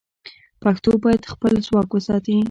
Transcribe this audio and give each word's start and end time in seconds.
پښتو 0.61 0.91
باید 1.03 1.29
خپل 1.33 1.53
ځواک 1.67 1.89
وساتي. 1.93 2.35